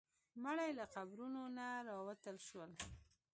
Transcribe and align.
مړي 0.43 0.69
له 0.79 0.85
قبرونو 0.95 1.41
نه 1.57 1.67
راوتل 1.89 2.37
شول. 2.47 2.71